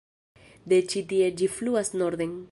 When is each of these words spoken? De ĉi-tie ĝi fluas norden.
De 0.71 0.79
ĉi-tie 0.93 1.29
ĝi 1.41 1.51
fluas 1.59 1.93
norden. 2.03 2.35